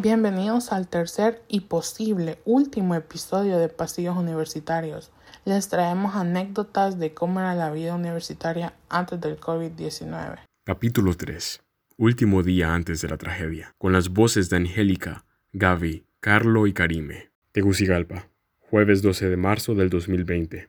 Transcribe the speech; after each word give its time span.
Bienvenidos 0.00 0.70
al 0.70 0.86
tercer 0.86 1.42
y 1.48 1.62
posible 1.62 2.38
último 2.44 2.94
episodio 2.94 3.58
de 3.58 3.68
Pasillos 3.68 4.16
Universitarios. 4.16 5.10
Les 5.44 5.68
traemos 5.68 6.14
anécdotas 6.14 7.00
de 7.00 7.14
cómo 7.14 7.40
era 7.40 7.56
la 7.56 7.72
vida 7.72 7.96
universitaria 7.96 8.74
antes 8.88 9.20
del 9.20 9.40
COVID-19. 9.40 10.38
Capítulo 10.64 11.14
3. 11.14 11.60
Último 11.96 12.44
día 12.44 12.74
antes 12.74 13.00
de 13.00 13.08
la 13.08 13.16
tragedia. 13.16 13.74
Con 13.76 13.92
las 13.92 14.10
voces 14.10 14.48
de 14.50 14.58
Angélica, 14.58 15.24
Gaby, 15.52 16.06
Carlo 16.20 16.68
y 16.68 16.72
Karime. 16.72 17.32
Tegucigalpa. 17.50 18.28
Jueves 18.70 19.02
12 19.02 19.28
de 19.28 19.36
marzo 19.36 19.74
del 19.74 19.90
2020. 19.90 20.68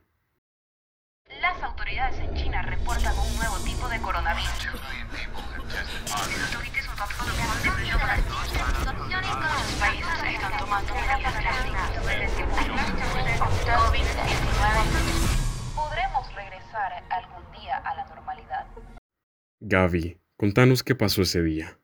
Gaby, 19.70 20.20
contanos 20.36 20.82
qué 20.82 20.96
pasó 20.96 21.22
ese 21.22 21.44
día. 21.44 21.78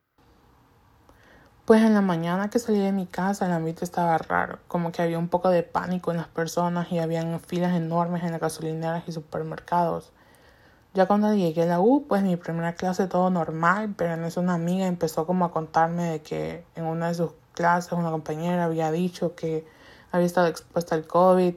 Pues 1.65 1.83
en 1.83 1.93
la 1.93 2.01
mañana 2.01 2.49
que 2.49 2.57
salí 2.57 2.79
de 2.79 2.91
mi 2.91 3.05
casa 3.05 3.45
el 3.45 3.51
ambiente 3.51 3.85
estaba 3.85 4.17
raro, 4.17 4.57
como 4.67 4.91
que 4.91 5.03
había 5.03 5.19
un 5.19 5.29
poco 5.29 5.49
de 5.49 5.61
pánico 5.61 6.09
en 6.09 6.17
las 6.17 6.27
personas 6.27 6.91
y 6.91 6.97
habían 6.97 7.39
filas 7.39 7.75
enormes 7.75 8.23
en 8.23 8.31
las 8.31 8.41
gasolineras 8.41 9.03
y 9.07 9.11
supermercados. 9.11 10.11
Ya 10.95 11.05
cuando 11.05 11.31
llegué 11.35 11.61
a 11.61 11.65
la 11.67 11.79
U, 11.79 12.07
pues 12.07 12.23
mi 12.23 12.37
primera 12.37 12.73
clase 12.73 13.05
todo 13.05 13.29
normal, 13.29 13.93
pero 13.95 14.15
en 14.15 14.23
eso 14.23 14.41
una 14.41 14.55
amiga 14.55 14.87
empezó 14.87 15.27
como 15.27 15.45
a 15.45 15.51
contarme 15.51 16.05
de 16.05 16.21
que 16.23 16.63
en 16.73 16.85
una 16.85 17.09
de 17.09 17.13
sus 17.13 17.33
clases 17.53 17.91
una 17.91 18.09
compañera 18.09 18.65
había 18.65 18.91
dicho 18.91 19.35
que 19.35 19.63
había 20.11 20.25
estado 20.25 20.47
expuesta 20.47 20.95
al 20.95 21.05
COVID 21.05 21.53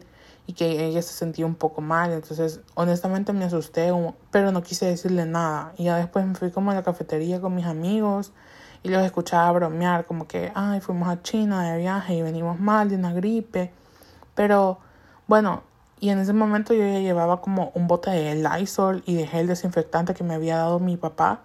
y 0.49 0.55
que 0.55 0.87
ella 0.87 1.03
se 1.03 1.13
sentía 1.13 1.45
un 1.45 1.55
poco 1.55 1.83
mal. 1.83 2.11
Entonces, 2.11 2.61
honestamente 2.75 3.35
me 3.35 3.45
asusté, 3.45 3.93
pero 4.31 4.51
no 4.51 4.63
quise 4.63 4.87
decirle 4.87 5.27
nada. 5.27 5.75
Y 5.77 5.85
ya 5.85 5.97
después 5.97 6.27
me 6.27 6.35
fui 6.35 6.51
como 6.51 6.71
a 6.71 6.75
la 6.75 6.83
cafetería 6.83 7.39
con 7.39 7.55
mis 7.55 7.67
amigos 7.67 8.33
y 8.83 8.89
los 8.89 9.05
escuchaba 9.05 9.53
bromear 9.53 10.07
como 10.07 10.27
que, 10.27 10.51
ay, 10.55 10.81
fuimos 10.81 11.11
a 11.11 11.23
China 11.23 11.71
de 11.71 11.79
viaje 11.79 12.15
y 12.15 12.23
venimos 12.23 12.59
mal 12.59 12.89
de 12.89 12.97
una 12.97 13.13
gripe. 13.13 13.71
Pero 14.35 14.79
bueno, 15.27 15.65
y 16.01 16.09
en 16.09 16.19
ese 16.19 16.33
momento 16.33 16.73
yo 16.73 16.81
ya 16.81 17.01
llevaba 17.01 17.43
como 17.43 17.71
un 17.75 17.87
bote 17.87 18.09
de 18.11 18.35
Lysol 18.37 19.03
y 19.05 19.17
de 19.17 19.27
gel 19.27 19.49
desinfectante 19.49 20.15
que 20.15 20.25
me 20.25 20.33
había 20.33 20.57
dado 20.57 20.81
mi 20.81 20.97
papá. 20.97 21.43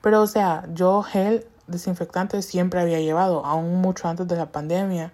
Pero 0.00 0.22
o 0.22 0.28
sea, 0.28 0.64
yo 0.72 1.02
gel 1.02 1.44
desinfectante 1.66 2.40
siempre 2.40 2.80
había 2.80 3.00
llevado, 3.00 3.44
aún 3.44 3.80
mucho 3.80 4.06
antes 4.06 4.28
de 4.28 4.36
la 4.36 4.52
pandemia. 4.52 5.12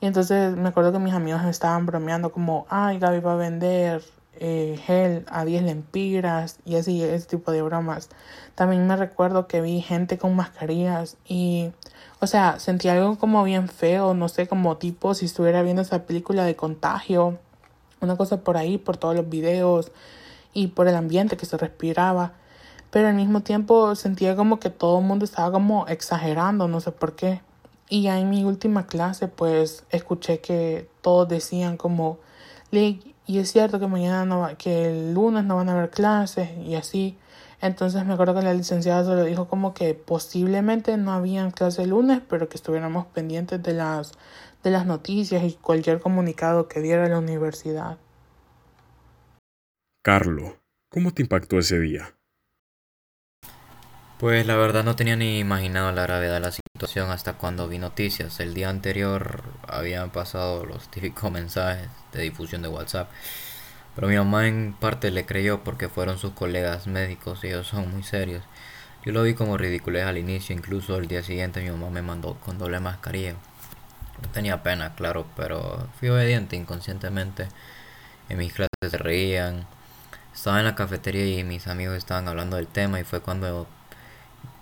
Y 0.00 0.06
entonces 0.06 0.56
me 0.56 0.68
acuerdo 0.68 0.92
que 0.92 0.98
mis 0.98 1.14
amigos 1.14 1.42
me 1.42 1.50
estaban 1.50 1.86
bromeando 1.86 2.30
como, 2.30 2.66
ay, 2.68 2.98
Gaby 2.98 3.20
va 3.20 3.32
a 3.32 3.36
vender 3.36 4.02
eh, 4.40 4.78
gel 4.84 5.24
a 5.28 5.44
10 5.44 5.64
lempiras 5.64 6.60
y 6.64 6.76
así, 6.76 7.02
ese 7.02 7.26
tipo 7.26 7.50
de 7.50 7.62
bromas. 7.62 8.08
También 8.54 8.86
me 8.86 8.96
recuerdo 8.96 9.48
que 9.48 9.60
vi 9.60 9.80
gente 9.80 10.16
con 10.16 10.36
mascarillas 10.36 11.16
y, 11.26 11.72
o 12.20 12.28
sea, 12.28 12.60
sentí 12.60 12.88
algo 12.88 13.18
como 13.18 13.42
bien 13.42 13.68
feo, 13.68 14.14
no 14.14 14.28
sé, 14.28 14.46
como 14.46 14.76
tipo 14.76 15.14
si 15.14 15.26
estuviera 15.26 15.62
viendo 15.62 15.82
esa 15.82 16.04
película 16.04 16.44
de 16.44 16.54
contagio, 16.54 17.38
una 18.00 18.16
cosa 18.16 18.42
por 18.44 18.56
ahí, 18.56 18.78
por 18.78 18.96
todos 18.96 19.16
los 19.16 19.28
videos 19.28 19.90
y 20.54 20.68
por 20.68 20.86
el 20.86 20.94
ambiente 20.94 21.36
que 21.36 21.46
se 21.46 21.56
respiraba. 21.56 22.32
Pero 22.90 23.08
al 23.08 23.14
mismo 23.14 23.40
tiempo 23.42 23.94
sentía 23.96 24.36
como 24.36 24.60
que 24.60 24.70
todo 24.70 25.00
el 25.00 25.04
mundo 25.04 25.24
estaba 25.24 25.50
como 25.50 25.86
exagerando, 25.88 26.68
no 26.68 26.80
sé 26.80 26.92
por 26.92 27.16
qué. 27.16 27.40
Y 27.88 28.02
ya 28.02 28.18
en 28.18 28.28
mi 28.28 28.44
última 28.44 28.86
clase, 28.86 29.28
pues 29.28 29.84
escuché 29.90 30.40
que 30.40 30.88
todos 31.00 31.28
decían 31.28 31.76
como, 31.76 32.18
y 32.70 33.38
es 33.38 33.50
cierto 33.50 33.80
que 33.80 33.86
mañana 33.86 34.24
no 34.24 34.40
va, 34.40 34.56
que 34.56 34.86
el 34.86 35.14
lunes 35.14 35.44
no 35.44 35.56
van 35.56 35.68
a 35.68 35.72
haber 35.72 35.90
clases 35.90 36.50
y 36.58 36.74
así. 36.74 37.16
Entonces 37.60 38.04
me 38.04 38.12
acuerdo 38.12 38.34
que 38.34 38.42
la 38.42 38.54
licenciada 38.54 39.04
solo 39.04 39.24
dijo 39.24 39.48
como 39.48 39.74
que 39.74 39.94
posiblemente 39.94 40.96
no 40.96 41.12
habían 41.12 41.50
clase 41.50 41.82
el 41.82 41.90
lunes, 41.90 42.20
pero 42.28 42.48
que 42.48 42.56
estuviéramos 42.56 43.06
pendientes 43.06 43.62
de 43.62 43.72
las, 43.72 44.12
de 44.62 44.70
las 44.70 44.86
noticias 44.86 45.42
y 45.42 45.54
cualquier 45.54 46.00
comunicado 46.00 46.68
que 46.68 46.80
diera 46.80 47.08
la 47.08 47.18
universidad. 47.18 47.98
Carlo, 50.04 50.56
¿cómo 50.90 51.12
te 51.12 51.22
impactó 51.22 51.58
ese 51.58 51.78
día? 51.78 52.17
Pues 54.18 54.46
la 54.46 54.56
verdad 54.56 54.82
no 54.82 54.96
tenía 54.96 55.14
ni 55.14 55.38
imaginado 55.38 55.92
la 55.92 56.02
gravedad 56.02 56.34
de 56.34 56.40
la 56.40 56.50
situación 56.50 57.10
hasta 57.12 57.34
cuando 57.34 57.68
vi 57.68 57.78
noticias. 57.78 58.40
El 58.40 58.52
día 58.52 58.68
anterior 58.68 59.44
habían 59.68 60.10
pasado 60.10 60.64
los 60.66 60.90
típicos 60.90 61.30
mensajes 61.32 61.88
de 62.12 62.22
difusión 62.22 62.62
de 62.62 62.68
WhatsApp. 62.68 63.08
Pero 63.94 64.08
mi 64.08 64.16
mamá 64.16 64.48
en 64.48 64.74
parte 64.78 65.12
le 65.12 65.24
creyó 65.24 65.62
porque 65.62 65.88
fueron 65.88 66.18
sus 66.18 66.32
colegas 66.32 66.88
médicos 66.88 67.44
y 67.44 67.48
ellos 67.48 67.68
son 67.68 67.92
muy 67.92 68.02
serios. 68.02 68.42
Yo 69.04 69.12
lo 69.12 69.22
vi 69.22 69.34
como 69.34 69.56
ridiculez 69.56 70.04
al 70.04 70.18
inicio, 70.18 70.52
incluso 70.56 70.96
el 70.96 71.06
día 71.06 71.22
siguiente 71.22 71.62
mi 71.62 71.70
mamá 71.70 71.88
me 71.90 72.02
mandó 72.02 72.34
con 72.44 72.58
doble 72.58 72.80
mascarilla. 72.80 73.34
No 74.22 74.28
tenía 74.32 74.64
pena, 74.64 74.96
claro, 74.96 75.26
pero 75.36 75.88
fui 76.00 76.08
obediente 76.08 76.56
inconscientemente. 76.56 77.46
En 78.28 78.38
mis 78.38 78.52
clases 78.52 78.90
se 78.90 78.98
reían. 78.98 79.66
Estaba 80.34 80.58
en 80.58 80.64
la 80.66 80.74
cafetería 80.74 81.38
y 81.38 81.44
mis 81.44 81.68
amigos 81.68 81.96
estaban 81.96 82.26
hablando 82.26 82.56
del 82.56 82.66
tema 82.66 82.98
y 83.00 83.04
fue 83.04 83.20
cuando 83.20 83.68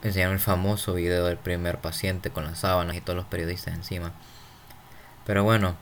enseñaron 0.08 0.34
el 0.34 0.40
famoso 0.40 0.94
video 0.94 1.26
del 1.26 1.36
primer 1.36 1.78
paciente 1.78 2.30
con 2.30 2.44
las 2.44 2.60
sábanas 2.60 2.96
y 2.96 3.00
todos 3.00 3.16
los 3.16 3.26
periodistas 3.26 3.74
encima. 3.74 4.12
Pero 5.26 5.44
bueno, 5.44 5.76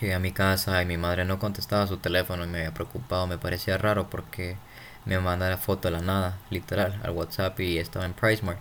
llegué 0.00 0.14
a 0.14 0.18
mi 0.18 0.32
casa 0.32 0.82
y 0.82 0.86
mi 0.86 0.96
madre 0.96 1.24
no 1.24 1.38
contestaba 1.38 1.86
su 1.86 1.98
teléfono 1.98 2.44
y 2.44 2.48
me 2.48 2.58
había 2.58 2.74
preocupado. 2.74 3.26
Me 3.26 3.38
parecía 3.38 3.78
raro 3.78 4.10
porque 4.10 4.56
me 5.04 5.18
mandaba 5.18 5.50
la 5.50 5.58
foto 5.58 5.88
de 5.88 5.92
la 5.92 6.02
nada, 6.02 6.38
literal, 6.50 7.00
al 7.04 7.10
WhatsApp 7.10 7.58
y 7.60 7.78
estaba 7.78 8.04
en 8.04 8.14
PriceMart 8.14 8.58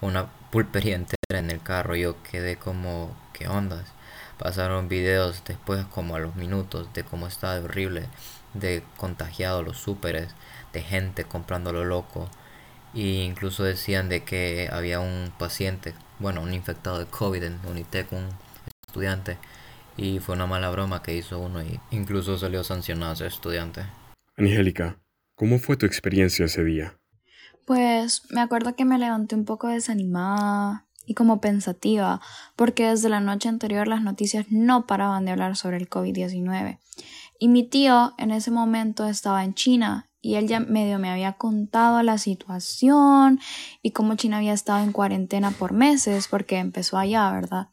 con 0.00 0.10
una 0.10 0.26
pulpería 0.50 0.94
entera 0.96 1.38
en 1.38 1.50
el 1.50 1.62
carro. 1.62 1.94
Yo 1.94 2.22
quedé 2.22 2.56
como, 2.56 3.14
¿qué 3.32 3.48
ondas? 3.48 3.84
Pasaron 4.38 4.88
videos 4.88 5.42
después 5.46 5.84
como 5.86 6.16
a 6.16 6.18
los 6.18 6.34
minutos 6.34 6.92
de 6.94 7.04
cómo 7.04 7.26
estaba 7.26 7.60
horrible, 7.60 8.08
de 8.54 8.82
contagiado 8.96 9.62
los 9.62 9.78
súperes, 9.78 10.34
de 10.72 10.82
gente 10.82 11.24
comprando 11.24 11.72
lo 11.72 11.84
loco 11.84 12.28
y 12.94 13.20
incluso 13.20 13.64
decían 13.64 14.08
de 14.08 14.22
que 14.22 14.68
había 14.70 15.00
un 15.00 15.32
paciente, 15.38 15.94
bueno, 16.18 16.42
un 16.42 16.52
infectado 16.52 16.98
de 16.98 17.06
COVID 17.06 17.42
en 17.42 17.58
Unitec, 17.66 18.12
un 18.12 18.28
estudiante, 18.86 19.38
y 19.96 20.18
fue 20.18 20.34
una 20.34 20.46
mala 20.46 20.70
broma 20.70 21.02
que 21.02 21.16
hizo 21.16 21.38
uno 21.38 21.62
y 21.62 21.80
incluso 21.90 22.38
salió 22.38 22.64
sancionado 22.64 23.12
ese 23.14 23.26
estudiante. 23.26 23.84
Angélica, 24.36 24.98
¿cómo 25.34 25.58
fue 25.58 25.76
tu 25.76 25.86
experiencia 25.86 26.46
ese 26.46 26.64
día? 26.64 26.98
Pues 27.66 28.22
me 28.30 28.40
acuerdo 28.40 28.74
que 28.74 28.84
me 28.84 28.98
levanté 28.98 29.34
un 29.34 29.44
poco 29.44 29.68
desanimada 29.68 30.86
y 31.06 31.14
como 31.14 31.40
pensativa, 31.40 32.20
porque 32.56 32.88
desde 32.88 33.08
la 33.08 33.20
noche 33.20 33.48
anterior 33.48 33.88
las 33.88 34.02
noticias 34.02 34.46
no 34.50 34.86
paraban 34.86 35.24
de 35.24 35.32
hablar 35.32 35.56
sobre 35.56 35.76
el 35.76 35.88
COVID-19. 35.88 36.78
Y 37.38 37.48
mi 37.48 37.68
tío 37.68 38.14
en 38.18 38.30
ese 38.30 38.50
momento 38.50 39.06
estaba 39.06 39.44
en 39.44 39.54
China 39.54 40.11
y 40.22 40.36
él 40.36 40.46
ya 40.46 40.60
medio 40.60 41.00
me 41.00 41.10
había 41.10 41.32
contado 41.32 42.02
la 42.02 42.16
situación 42.16 43.40
y 43.82 43.90
cómo 43.90 44.14
China 44.14 44.38
había 44.38 44.52
estado 44.52 44.82
en 44.82 44.92
cuarentena 44.92 45.50
por 45.50 45.72
meses 45.72 46.28
porque 46.28 46.58
empezó 46.58 46.96
allá, 46.96 47.30
¿verdad? 47.32 47.66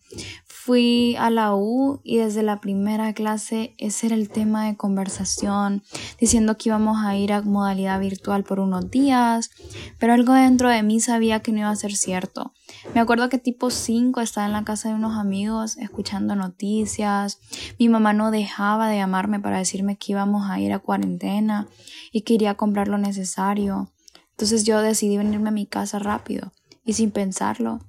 Fui 0.69 1.15
a 1.15 1.31
la 1.31 1.55
U 1.55 1.99
y 2.03 2.17
desde 2.17 2.43
la 2.43 2.61
primera 2.61 3.11
clase 3.13 3.73
ese 3.79 4.05
era 4.05 4.15
el 4.15 4.29
tema 4.29 4.67
de 4.67 4.77
conversación, 4.77 5.81
diciendo 6.19 6.57
que 6.57 6.69
íbamos 6.69 7.03
a 7.03 7.15
ir 7.15 7.33
a 7.33 7.41
modalidad 7.41 7.99
virtual 7.99 8.43
por 8.43 8.59
unos 8.59 8.91
días, 8.91 9.49
pero 9.97 10.13
algo 10.13 10.33
dentro 10.33 10.69
de 10.69 10.83
mí 10.83 10.99
sabía 10.99 11.39
que 11.39 11.51
no 11.51 11.57
iba 11.61 11.71
a 11.71 11.75
ser 11.75 11.95
cierto. 11.95 12.53
Me 12.93 13.01
acuerdo 13.01 13.29
que 13.29 13.39
tipo 13.39 13.71
5 13.71 14.21
estaba 14.21 14.45
en 14.45 14.53
la 14.53 14.63
casa 14.63 14.89
de 14.89 14.93
unos 14.93 15.17
amigos 15.17 15.75
escuchando 15.77 16.35
noticias. 16.35 17.39
Mi 17.79 17.89
mamá 17.89 18.13
no 18.13 18.29
dejaba 18.29 18.89
de 18.89 18.97
llamarme 18.97 19.39
para 19.39 19.57
decirme 19.57 19.97
que 19.97 20.11
íbamos 20.11 20.51
a 20.51 20.59
ir 20.59 20.71
a 20.71 20.77
cuarentena 20.77 21.67
y 22.11 22.21
que 22.21 22.35
iría 22.35 22.51
a 22.51 22.57
comprar 22.57 22.89
lo 22.89 22.99
necesario. 22.99 23.91
Entonces 24.33 24.65
yo 24.65 24.83
decidí 24.83 25.17
venirme 25.17 25.49
a 25.49 25.51
mi 25.51 25.65
casa 25.65 25.97
rápido 25.97 26.51
y 26.85 26.93
sin 26.93 27.09
pensarlo. 27.09 27.79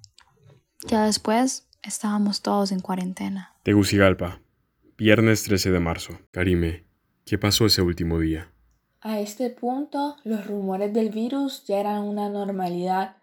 Ya 0.88 1.04
después 1.04 1.66
estábamos 1.82 2.42
todos 2.42 2.72
en 2.72 2.80
cuarentena. 2.80 3.54
Tegucigalpa, 3.62 4.40
viernes 4.96 5.44
13 5.44 5.70
de 5.70 5.80
marzo. 5.80 6.18
Karime, 6.30 6.84
¿qué 7.24 7.38
pasó 7.38 7.66
ese 7.66 7.82
último 7.82 8.18
día? 8.18 8.52
A 9.00 9.20
este 9.20 9.50
punto, 9.50 10.16
los 10.24 10.46
rumores 10.46 10.92
del 10.92 11.10
virus 11.10 11.64
ya 11.66 11.80
eran 11.80 12.02
una 12.02 12.28
normalidad 12.28 13.16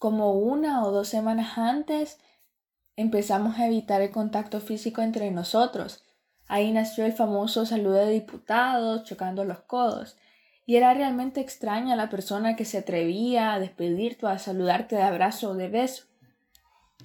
como 0.00 0.32
una 0.32 0.82
o 0.82 0.90
dos 0.90 1.08
semanas 1.08 1.58
antes, 1.58 2.18
empezamos 2.96 3.58
a 3.58 3.66
evitar 3.66 4.00
el 4.00 4.10
contacto 4.10 4.60
físico 4.60 5.02
entre 5.02 5.30
nosotros. 5.30 6.02
Ahí 6.48 6.72
nació 6.72 7.04
el 7.04 7.12
famoso 7.12 7.66
saludo 7.66 8.06
de 8.06 8.12
diputados, 8.12 9.04
chocando 9.04 9.44
los 9.44 9.60
codos. 9.60 10.16
Y 10.66 10.76
era 10.76 10.94
realmente 10.94 11.40
extraña 11.40 11.96
la 11.96 12.08
persona 12.08 12.56
que 12.56 12.64
se 12.64 12.78
atrevía 12.78 13.52
a 13.52 13.60
despedirte 13.60 14.24
o 14.24 14.28
a 14.28 14.38
saludarte 14.38 14.96
de 14.96 15.02
abrazo 15.02 15.50
o 15.50 15.54
de 15.54 15.68
beso. 15.68 16.04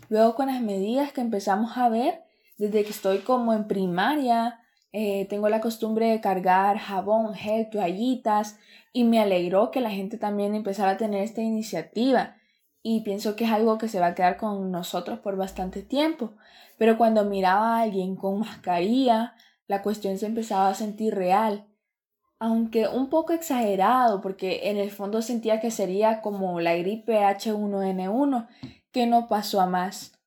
Luego 0.09 0.35
con 0.35 0.47
las 0.47 0.61
medidas 0.61 1.11
que 1.11 1.21
empezamos 1.21 1.77
a 1.77 1.89
ver, 1.89 2.23
desde 2.57 2.83
que 2.83 2.91
estoy 2.91 3.19
como 3.19 3.53
en 3.53 3.67
primaria, 3.67 4.59
eh, 4.91 5.25
tengo 5.29 5.49
la 5.49 5.59
costumbre 5.59 6.09
de 6.09 6.21
cargar 6.21 6.77
jabón, 6.77 7.33
gel, 7.33 7.69
toallitas 7.69 8.57
y 8.93 9.03
me 9.03 9.19
alegró 9.19 9.71
que 9.71 9.81
la 9.81 9.89
gente 9.91 10.17
también 10.17 10.55
empezara 10.55 10.91
a 10.91 10.97
tener 10.97 11.21
esta 11.21 11.41
iniciativa 11.41 12.37
y 12.81 13.01
pienso 13.01 13.35
que 13.35 13.43
es 13.45 13.51
algo 13.51 13.77
que 13.77 13.89
se 13.89 13.99
va 13.99 14.07
a 14.07 14.15
quedar 14.15 14.37
con 14.37 14.71
nosotros 14.71 15.19
por 15.19 15.35
bastante 15.35 15.81
tiempo. 15.81 16.33
Pero 16.77 16.97
cuando 16.97 17.25
miraba 17.25 17.77
a 17.77 17.81
alguien 17.81 18.15
con 18.15 18.39
mascarilla, 18.39 19.33
la 19.67 19.81
cuestión 19.81 20.17
se 20.17 20.27
empezaba 20.27 20.69
a 20.69 20.75
sentir 20.75 21.15
real, 21.15 21.67
aunque 22.39 22.87
un 22.87 23.09
poco 23.09 23.33
exagerado 23.33 24.21
porque 24.21 24.69
en 24.69 24.77
el 24.77 24.91
fondo 24.91 25.21
sentía 25.21 25.59
que 25.59 25.71
sería 25.71 26.21
como 26.21 26.61
la 26.61 26.75
gripe 26.75 27.19
H1N1 27.19 28.47
que 28.95 29.07
no 29.07 29.27
pasó 29.27 29.59
a 29.59 29.67
más. 29.67 30.17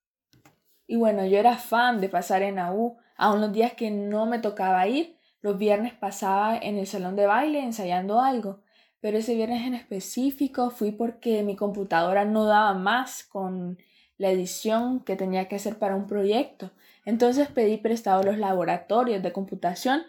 Y 0.87 0.97
bueno, 0.97 1.25
yo 1.25 1.39
era 1.39 1.57
fan 1.57 2.03
de 2.03 2.11
pasar 2.11 2.43
en 2.43 2.59
AU, 2.59 2.99
aun 3.17 3.41
los 3.41 3.51
días 3.51 3.73
que 3.73 3.91
no 3.91 4.27
me 4.27 4.41
tocaba 4.41 4.87
ir, 4.87 5.17
los 5.41 5.57
viernes 5.57 5.95
pasaba 5.95 6.55
en 6.55 6.77
el 6.77 6.87
salón 6.87 7.17
de 7.17 7.25
baile 7.25 7.61
ensayando 7.61 8.21
algo, 8.21 8.61
pero 9.01 9.17
ese 9.17 9.35
viernes 9.35 9.67
en 9.67 9.73
específico 9.73 10.69
fui 10.69 10.93
porque 10.93 11.43
mi 11.43 11.57
computadora 11.57 12.27
no 12.27 12.45
daba 12.45 12.75
más 12.75 13.25
con 13.25 13.79
la 14.19 14.29
edición 14.29 15.01
que 15.01 15.17
tenía 15.17 15.49
que 15.49 15.57
hacer 15.57 15.79
para 15.79 15.97
un 15.97 16.07
proyecto. 16.07 16.71
Entonces 17.07 17.49
pedí 17.49 17.79
prestado 17.79 18.23
los 18.23 18.37
laboratorios 18.37 19.23
de 19.23 19.33
computación. 19.33 20.03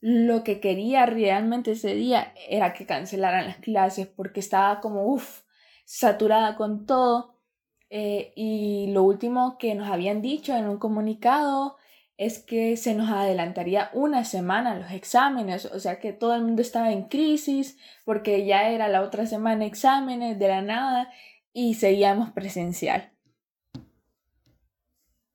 Lo 0.00 0.44
que 0.44 0.60
quería 0.60 1.04
realmente 1.04 1.72
ese 1.72 1.94
día 1.94 2.32
era 2.48 2.72
que 2.72 2.86
cancelaran 2.86 3.44
las 3.44 3.58
clases 3.58 4.06
porque 4.06 4.40
estaba 4.40 4.80
como, 4.80 5.04
uff, 5.04 5.42
saturada 5.84 6.56
con 6.56 6.86
todo 6.86 7.37
eh, 7.90 8.32
y 8.36 8.88
lo 8.92 9.02
último 9.02 9.56
que 9.58 9.74
nos 9.74 9.88
habían 9.88 10.20
dicho 10.22 10.54
en 10.54 10.68
un 10.68 10.78
comunicado 10.78 11.76
es 12.18 12.40
que 12.40 12.76
se 12.76 12.94
nos 12.94 13.10
adelantaría 13.10 13.90
una 13.94 14.24
semana 14.24 14.74
los 14.74 14.90
exámenes, 14.90 15.66
o 15.66 15.78
sea 15.78 16.00
que 16.00 16.12
todo 16.12 16.34
el 16.34 16.42
mundo 16.42 16.62
estaba 16.62 16.90
en 16.90 17.04
crisis 17.04 17.78
porque 18.04 18.44
ya 18.44 18.70
era 18.70 18.88
la 18.88 19.02
otra 19.02 19.24
semana 19.26 19.64
exámenes 19.64 20.38
de 20.38 20.48
la 20.48 20.60
nada 20.60 21.10
y 21.52 21.74
seguíamos 21.74 22.30
presencial. 22.32 23.12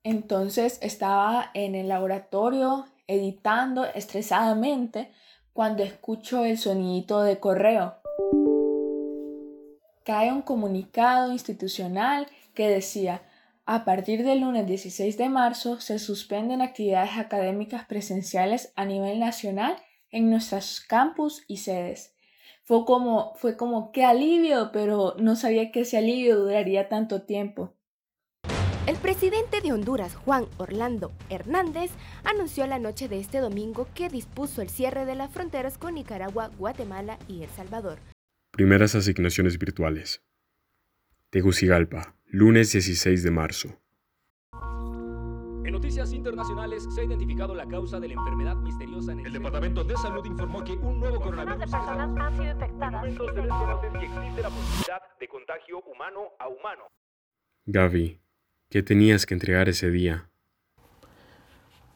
Entonces 0.02 0.78
estaba 0.82 1.50
en 1.54 1.74
el 1.74 1.88
laboratorio 1.88 2.84
editando 3.06 3.86
estresadamente 3.86 5.10
cuando 5.54 5.82
escucho 5.82 6.44
el 6.44 6.58
sonidito 6.58 7.22
de 7.22 7.40
correo. 7.40 7.96
Cae 10.04 10.30
un 10.30 10.42
comunicado 10.42 11.32
institucional 11.32 12.26
que 12.54 12.68
decía, 12.68 13.22
a 13.66 13.84
partir 13.84 14.24
del 14.24 14.40
lunes 14.40 14.66
16 14.66 15.16
de 15.16 15.28
marzo 15.28 15.80
se 15.80 15.98
suspenden 15.98 16.60
actividades 16.60 17.16
académicas 17.16 17.86
presenciales 17.86 18.72
a 18.76 18.84
nivel 18.84 19.18
nacional 19.18 19.76
en 20.10 20.30
nuestros 20.30 20.80
campus 20.80 21.44
y 21.48 21.58
sedes. 21.58 22.14
Fue 22.62 22.84
como, 22.84 23.34
fue 23.36 23.56
como, 23.56 23.92
qué 23.92 24.04
alivio, 24.04 24.70
pero 24.72 25.14
no 25.18 25.36
sabía 25.36 25.70
que 25.70 25.80
ese 25.80 25.98
alivio 25.98 26.38
duraría 26.38 26.88
tanto 26.88 27.22
tiempo. 27.22 27.74
El 28.86 28.96
presidente 28.96 29.62
de 29.62 29.72
Honduras, 29.72 30.14
Juan 30.14 30.44
Orlando 30.58 31.10
Hernández, 31.30 31.90
anunció 32.22 32.66
la 32.66 32.78
noche 32.78 33.08
de 33.08 33.18
este 33.18 33.38
domingo 33.38 33.88
que 33.94 34.10
dispuso 34.10 34.60
el 34.60 34.68
cierre 34.68 35.06
de 35.06 35.14
las 35.14 35.30
fronteras 35.30 35.78
con 35.78 35.94
Nicaragua, 35.94 36.50
Guatemala 36.58 37.18
y 37.28 37.42
El 37.42 37.48
Salvador. 37.48 37.98
Primeras 38.50 38.94
asignaciones 38.94 39.58
virtuales. 39.58 40.22
Tegucigalpa, 41.30 42.14
lunes 42.34 42.72
16 42.72 43.22
de 43.22 43.30
marzo. 43.30 43.68
En 45.64 45.70
noticias 45.70 46.12
internacionales 46.12 46.84
se 46.92 47.00
ha 47.00 47.04
identificado 47.04 47.54
la 47.54 47.64
causa 47.64 48.00
de 48.00 48.08
la 48.08 48.14
enfermedad 48.14 48.56
misteriosa 48.56 49.12
en 49.12 49.20
el, 49.20 49.26
el 49.26 49.32
Departamento 49.34 49.84
de 49.84 49.96
Salud 49.96 50.26
informó 50.26 50.64
que 50.64 50.72
un 50.72 50.98
nuevo 50.98 51.20
coronavirus 51.20 51.60
de 51.60 51.66
personas 51.66 52.10
han 52.18 52.36
sido 52.36 52.50
infectadas. 52.50 53.04
si 53.04 54.04
existe 54.04 54.42
la 54.42 54.50
posibilidad 54.50 55.02
de 55.20 55.28
contagio 55.28 55.80
humano 55.82 56.20
a 56.40 56.48
humano. 56.48 56.82
Gaby, 57.66 58.20
¿qué 58.68 58.82
tenías 58.82 59.26
que 59.26 59.34
entregar 59.34 59.68
ese 59.68 59.90
día? 59.90 60.28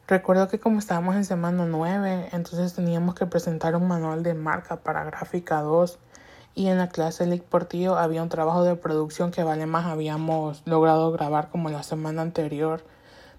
Recuerdo 0.07 0.47
que 0.47 0.57
como 0.57 0.79
estábamos 0.79 1.17
en 1.17 1.25
semana 1.25 1.65
9, 1.65 2.29
entonces 2.31 2.73
teníamos 2.73 3.13
que 3.13 3.25
presentar 3.25 3.75
un 3.75 3.89
manual 3.89 4.23
de 4.23 4.35
marca 4.35 4.83
para 4.83 5.03
gráfica 5.03 5.59
2 5.59 5.99
y 6.55 6.67
en 6.67 6.77
la 6.77 6.89
clase 6.89 7.25
de 7.25 7.37
Portillo 7.37 7.97
había 7.97 8.23
un 8.23 8.29
trabajo 8.29 8.63
de 8.63 8.75
producción 8.75 9.31
que 9.31 9.43
vale 9.43 9.65
más 9.65 9.85
habíamos 9.85 10.61
logrado 10.65 11.11
grabar 11.11 11.49
como 11.49 11.69
la 11.69 11.83
semana 11.83 12.21
anterior, 12.21 12.83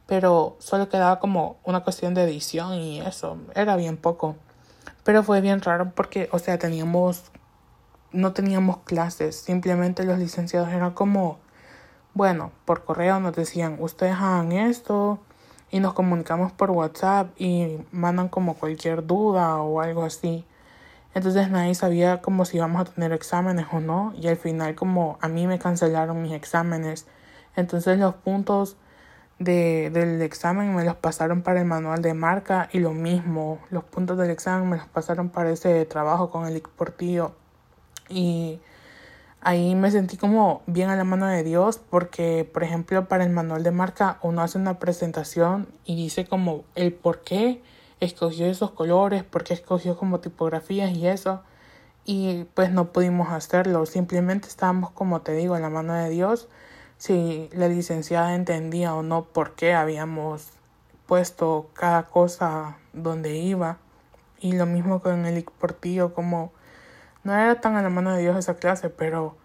pero 0.07 0.57
solo 0.59 0.89
quedaba 0.89 1.19
como 1.21 1.57
una 1.65 1.85
cuestión 1.85 2.15
de 2.15 2.25
edición 2.25 2.75
y 2.75 3.01
eso, 3.01 3.39
era 3.55 3.77
bien 3.77 3.97
poco. 3.97 4.37
Pero 5.05 5.23
fue 5.23 5.41
bien 5.41 5.61
raro 5.61 5.93
porque, 5.95 6.29
o 6.33 6.39
sea, 6.39 6.59
teníamos, 6.59 7.31
no 8.13 8.33
teníamos 8.33 8.79
clases, 8.79 9.37
simplemente 9.37 10.05
los 10.05 10.19
licenciados 10.19 10.69
eran 10.71 10.93
como, 10.93 11.39
bueno, 12.15 12.53
por 12.65 12.85
correo 12.85 13.21
nos 13.21 13.35
decían, 13.35 13.77
ustedes 13.81 14.15
hagan 14.15 14.53
esto 14.53 15.19
y 15.71 15.81
nos 15.81 15.95
comunicamos 15.95 16.53
por 16.53 16.71
WhatsApp 16.71 17.29
y 17.39 17.79
mandan 17.93 18.29
como 18.29 18.55
cualquier 18.55 19.07
duda 19.07 19.57
o 19.63 19.81
algo 19.81 20.05
así. 20.05 20.45
Entonces 21.15 21.51
nadie 21.51 21.75
sabía 21.75 22.23
como 22.23 22.45
si 22.45 22.59
íbamos 22.59 22.83
a 22.83 22.85
tener 22.93 23.13
exámenes 23.13 23.67
o 23.73 23.81
no. 23.81 24.15
Y 24.21 24.29
al 24.29 24.37
final 24.37 24.75
como 24.75 25.19
a 25.21 25.29
mí 25.29 25.47
me 25.47 25.59
cancelaron 25.59 26.23
mis 26.23 26.33
exámenes. 26.33 27.07
Entonces 27.57 27.99
los 27.99 28.15
puntos 28.15 28.77
de, 29.41 29.91
del 29.91 30.23
examen 30.23 30.75
me 30.75 30.85
los 30.85 30.97
pasaron 30.97 31.43
para 31.43 31.61
el 31.61 31.67
manual 31.67 32.03
de 32.03 32.15
marca 32.15 32.69
y 32.73 32.79
lo 32.79 32.93
mismo. 32.93 33.59
Los 33.71 33.85
puntos 33.85 34.19
del 34.19 34.31
examen 34.31 34.69
me 34.69 34.77
los 34.77 34.87
pasaron 34.87 35.31
para 35.31 35.51
ese 35.51 35.85
trabajo 35.87 36.31
con 36.31 36.47
el 36.47 36.61
Portillo. 36.63 37.33
Y 38.09 38.61
ahí 39.41 39.75
me 39.75 39.91
sentí 39.91 40.17
como 40.17 40.63
bien 40.67 40.91
a 40.91 40.97
la 40.97 41.05
mano 41.05 41.27
de 41.27 41.43
Dios 41.43 41.79
porque, 41.79 42.49
por 42.53 42.63
ejemplo, 42.63 43.09
para 43.09 43.25
el 43.25 43.31
manual 43.31 43.63
de 43.63 43.71
marca 43.73 44.19
uno 44.23 44.43
hace 44.43 44.59
una 44.59 44.79
presentación 44.79 45.69
y 45.85 45.97
dice 45.97 46.27
como 46.27 46.65
el 46.75 46.93
por 46.93 47.23
qué 47.23 47.63
escogió 48.01 48.47
esos 48.47 48.73
colores, 48.73 49.25
porque 49.25 49.55
escogió 49.55 49.97
como 49.97 50.21
tipografías 50.21 50.91
y 50.93 51.07
eso. 51.07 51.43
Y 52.05 52.45
pues 52.55 52.71
no 52.73 52.93
pudimos 52.93 53.31
hacerlo, 53.31 53.87
simplemente 53.87 54.49
estábamos, 54.49 54.91
como 54.91 55.21
te 55.21 55.33
digo, 55.33 55.57
en 55.57 55.63
la 55.63 55.71
mano 55.71 55.95
de 55.95 56.09
Dios. 56.09 56.49
Si 56.97 57.49
la 57.53 57.69
licenciada 57.69 58.35
entendía 58.35 58.95
o 58.95 59.03
no 59.03 59.25
por 59.25 59.55
qué 59.55 59.75
habíamos 59.75 60.49
puesto 61.07 61.71
cada 61.75 62.05
cosa 62.07 62.79
donde 62.93 63.37
iba. 63.37 63.79
Y 64.41 64.53
lo 64.53 64.67
mismo 64.67 65.01
con 65.03 65.27
el 65.27 65.45
portillo, 65.45 66.15
como 66.15 66.53
no 67.25 67.35
era 67.35 67.61
tan 67.61 67.77
a 67.77 67.83
la 67.83 67.91
mano 67.91 68.15
de 68.15 68.23
Dios 68.23 68.37
esa 68.37 68.57
clase, 68.57 68.91
pero 68.91 69.37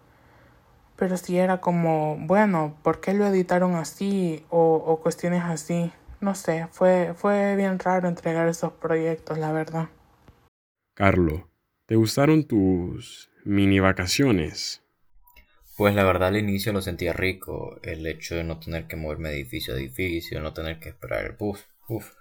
pero 0.96 1.18
sí 1.18 1.36
era 1.38 1.60
como, 1.60 2.16
bueno, 2.20 2.74
¿por 2.82 3.00
qué 3.00 3.12
lo 3.12 3.26
editaron 3.26 3.74
así? 3.74 4.46
O, 4.48 4.76
o 4.76 5.00
cuestiones 5.00 5.44
así 5.44 5.92
no 6.20 6.34
sé, 6.34 6.68
fue, 6.70 7.14
fue 7.14 7.56
bien 7.56 7.78
raro 7.78 8.08
entregar 8.08 8.48
esos 8.48 8.72
proyectos, 8.72 9.38
la 9.38 9.52
verdad. 9.52 9.88
Carlo, 10.94 11.48
¿te 11.86 11.96
gustaron 11.96 12.44
tus 12.44 13.30
mini 13.44 13.80
vacaciones? 13.80 14.82
Pues 15.76 15.94
la 15.94 16.04
verdad 16.04 16.28
al 16.28 16.38
inicio 16.38 16.72
lo 16.72 16.80
sentía 16.80 17.12
rico, 17.12 17.78
el 17.82 18.06
hecho 18.06 18.34
de 18.34 18.44
no 18.44 18.58
tener 18.58 18.86
que 18.86 18.96
moverme 18.96 19.28
de 19.28 19.36
edificio 19.36 19.74
a 19.74 19.76
edificio, 19.76 20.40
no 20.40 20.54
tener 20.54 20.78
que 20.80 20.88
esperar 20.88 21.24
el 21.26 21.32
bus, 21.32 21.66
uf. 21.88 22.14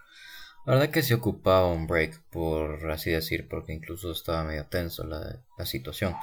La 0.65 0.73
verdad 0.73 0.89
que 0.89 1.03
se 1.03 1.13
ocupaba 1.13 1.71
un 1.71 1.87
break, 1.87 2.21
por 2.31 2.91
así 2.91 3.11
decir, 3.11 3.47
porque 3.47 3.71
incluso 3.71 4.11
estaba 4.11 4.43
medio 4.43 4.65
tenso 4.65 5.05
la, 5.05 5.39
la 5.57 5.65
situación 5.65 6.15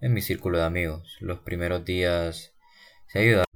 en 0.00 0.14
mi 0.14 0.22
círculo 0.22 0.58
de 0.58 0.64
amigos. 0.64 1.16
Los 1.20 1.40
primeros 1.40 1.84
días 1.84 2.54
se 3.08 3.18
ayudaron 3.18 3.46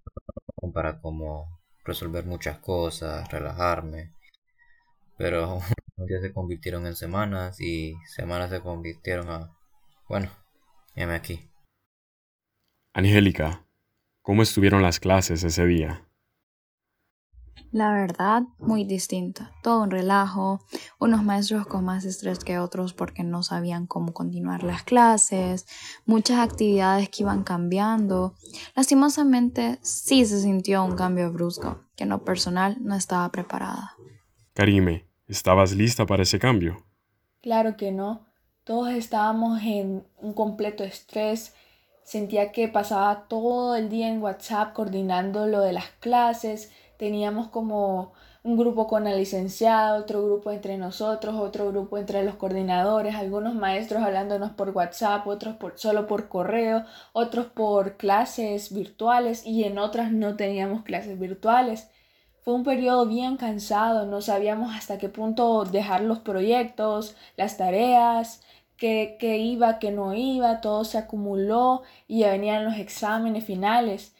para 0.74 1.00
como 1.00 1.55
resolver 1.86 2.24
muchas 2.24 2.58
cosas, 2.58 3.30
relajarme. 3.30 4.12
Pero 5.16 5.60
días 5.96 6.22
se 6.22 6.32
convirtieron 6.32 6.86
en 6.86 6.96
semanas 6.96 7.60
y 7.60 7.94
semanas 8.06 8.50
se 8.50 8.60
convirtieron 8.60 9.30
a... 9.30 9.56
Bueno, 10.08 10.30
llame 10.94 11.14
aquí. 11.14 11.48
Angélica, 12.94 13.66
¿cómo 14.22 14.42
estuvieron 14.42 14.82
las 14.82 15.00
clases 15.00 15.44
ese 15.44 15.66
día? 15.66 16.05
La 17.72 17.92
verdad, 17.92 18.42
muy 18.58 18.84
distinta. 18.84 19.52
Todo 19.62 19.82
un 19.82 19.90
relajo, 19.90 20.60
unos 20.98 21.22
maestros 21.22 21.66
con 21.66 21.84
más 21.84 22.04
estrés 22.04 22.38
que 22.38 22.58
otros 22.58 22.92
porque 22.92 23.22
no 23.22 23.42
sabían 23.42 23.86
cómo 23.86 24.12
continuar 24.12 24.62
las 24.62 24.82
clases, 24.82 25.66
muchas 26.06 26.38
actividades 26.38 27.08
que 27.08 27.22
iban 27.22 27.44
cambiando. 27.44 28.34
Lastimosamente, 28.74 29.78
sí 29.82 30.24
se 30.24 30.40
sintió 30.40 30.84
un 30.84 30.96
cambio 30.96 31.32
brusco, 31.32 31.80
que 31.96 32.04
en 32.04 32.10
lo 32.10 32.24
personal 32.24 32.76
no 32.80 32.94
estaba 32.94 33.30
preparada. 33.30 33.94
Karime, 34.54 35.06
¿estabas 35.26 35.72
lista 35.72 36.06
para 36.06 36.22
ese 36.22 36.38
cambio? 36.38 36.84
Claro 37.42 37.76
que 37.76 37.92
no. 37.92 38.26
Todos 38.64 38.90
estábamos 38.90 39.62
en 39.62 40.04
un 40.16 40.32
completo 40.32 40.82
estrés 40.82 41.52
Sentía 42.06 42.52
que 42.52 42.68
pasaba 42.68 43.26
todo 43.26 43.74
el 43.74 43.88
día 43.88 44.06
en 44.08 44.22
WhatsApp 44.22 44.72
coordinando 44.74 45.48
lo 45.48 45.60
de 45.60 45.72
las 45.72 45.88
clases. 45.98 46.70
Teníamos 46.98 47.48
como 47.48 48.12
un 48.46 48.56
grupo 48.56 48.86
con 48.86 49.04
la 49.04 49.12
licenciada, 49.14 49.96
otro 49.96 50.24
grupo 50.24 50.52
entre 50.52 50.78
nosotros, 50.78 51.34
otro 51.34 51.68
grupo 51.68 51.98
entre 51.98 52.22
los 52.24 52.36
coordinadores, 52.36 53.16
algunos 53.16 53.54
maestros 53.56 54.02
hablándonos 54.02 54.52
por 54.52 54.70
WhatsApp, 54.70 55.26
otros 55.26 55.56
por, 55.56 55.78
solo 55.78 56.06
por 56.06 56.28
correo, 56.28 56.84
otros 57.12 57.46
por 57.46 57.96
clases 57.96 58.72
virtuales 58.72 59.44
y 59.44 59.64
en 59.64 59.78
otras 59.78 60.12
no 60.12 60.36
teníamos 60.36 60.84
clases 60.84 61.18
virtuales. 61.18 61.90
Fue 62.42 62.54
un 62.54 62.62
periodo 62.64 63.06
bien 63.06 63.36
cansado, 63.36 64.06
no 64.06 64.20
sabíamos 64.20 64.74
hasta 64.74 64.98
qué 64.98 65.08
punto 65.08 65.64
dejar 65.64 66.02
los 66.02 66.20
proyectos, 66.20 67.16
las 67.36 67.56
tareas, 67.56 68.42
qué, 68.76 69.16
qué 69.18 69.38
iba, 69.38 69.80
qué 69.80 69.90
no 69.90 70.14
iba, 70.14 70.60
todo 70.60 70.84
se 70.84 70.98
acumuló 70.98 71.82
y 72.06 72.20
ya 72.20 72.30
venían 72.30 72.64
los 72.64 72.76
exámenes 72.76 73.44
finales. 73.44 74.14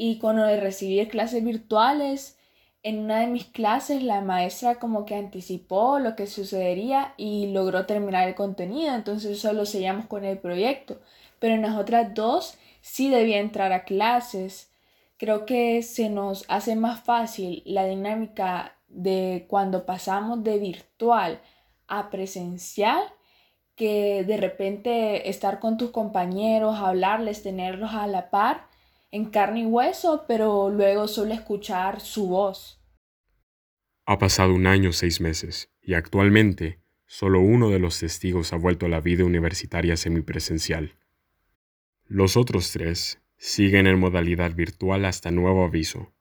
Y 0.00 0.20
de 0.20 0.60
recibir 0.60 1.08
clases 1.08 1.44
virtuales, 1.44 2.38
en 2.84 3.00
una 3.00 3.18
de 3.18 3.26
mis 3.26 3.46
clases 3.46 4.00
la 4.04 4.20
maestra 4.20 4.76
como 4.76 5.04
que 5.04 5.16
anticipó 5.16 5.98
lo 5.98 6.14
que 6.14 6.28
sucedería 6.28 7.14
y 7.16 7.48
logró 7.48 7.84
terminar 7.84 8.28
el 8.28 8.36
contenido, 8.36 8.94
entonces 8.94 9.40
solo 9.40 9.66
sellamos 9.66 10.06
con 10.06 10.24
el 10.24 10.38
proyecto. 10.38 11.00
Pero 11.40 11.54
en 11.54 11.62
las 11.62 11.76
otras 11.76 12.14
dos 12.14 12.56
sí 12.80 13.10
debía 13.10 13.40
entrar 13.40 13.72
a 13.72 13.82
clases. 13.82 14.70
Creo 15.16 15.46
que 15.46 15.82
se 15.82 16.10
nos 16.10 16.44
hace 16.46 16.76
más 16.76 17.00
fácil 17.00 17.64
la 17.66 17.84
dinámica 17.84 18.76
de 18.86 19.46
cuando 19.48 19.84
pasamos 19.84 20.44
de 20.44 20.60
virtual 20.60 21.40
a 21.88 22.08
presencial 22.08 23.02
que 23.74 24.22
de 24.22 24.36
repente 24.36 25.28
estar 25.28 25.58
con 25.58 25.76
tus 25.76 25.90
compañeros, 25.90 26.76
hablarles, 26.78 27.42
tenerlos 27.42 27.94
a 27.94 28.06
la 28.06 28.30
par 28.30 28.68
en 29.10 29.26
carne 29.30 29.60
y 29.60 29.66
hueso, 29.66 30.24
pero 30.28 30.70
luego 30.70 31.08
solo 31.08 31.34
escuchar 31.34 32.00
su 32.00 32.28
voz. 32.28 32.80
Ha 34.06 34.18
pasado 34.18 34.54
un 34.54 34.66
año 34.66 34.92
seis 34.92 35.20
meses 35.20 35.70
y 35.82 35.94
actualmente 35.94 36.80
solo 37.06 37.40
uno 37.40 37.70
de 37.70 37.78
los 37.78 37.98
testigos 37.98 38.52
ha 38.52 38.56
vuelto 38.56 38.86
a 38.86 38.88
la 38.88 39.00
vida 39.00 39.24
universitaria 39.24 39.96
semipresencial. 39.96 40.96
Los 42.06 42.36
otros 42.36 42.72
tres 42.72 43.20
siguen 43.36 43.86
en 43.86 43.98
modalidad 43.98 44.54
virtual 44.54 45.04
hasta 45.04 45.30
nuevo 45.30 45.64
aviso. 45.64 46.12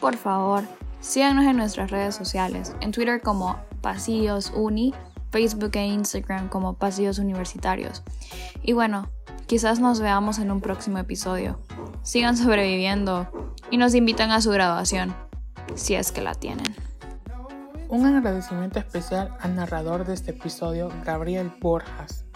Por 0.00 0.16
favor, 0.16 0.62
síganos 1.00 1.46
en 1.46 1.56
nuestras 1.56 1.90
redes 1.90 2.14
sociales, 2.14 2.74
en 2.80 2.92
Twitter 2.92 3.20
como 3.20 3.60
Pasillos 3.80 4.52
Uni, 4.54 4.94
Facebook 5.30 5.72
e 5.74 5.86
Instagram 5.86 6.48
como 6.48 6.74
Pasillos 6.74 7.18
Universitarios. 7.18 8.02
Y 8.62 8.72
bueno, 8.72 9.10
Quizás 9.48 9.80
nos 9.80 9.98
veamos 9.98 10.38
en 10.40 10.50
un 10.50 10.60
próximo 10.60 10.98
episodio. 10.98 11.58
Sigan 12.02 12.36
sobreviviendo 12.36 13.30
y 13.70 13.78
nos 13.78 13.94
invitan 13.94 14.30
a 14.30 14.42
su 14.42 14.50
graduación, 14.50 15.14
si 15.74 15.94
es 15.94 16.12
que 16.12 16.20
la 16.20 16.34
tienen. 16.34 16.76
Un 17.88 18.04
agradecimiento 18.04 18.78
especial 18.78 19.34
al 19.40 19.56
narrador 19.56 20.04
de 20.04 20.12
este 20.12 20.32
episodio, 20.32 20.90
Gabriel 21.02 21.50
Borjas. 21.62 22.27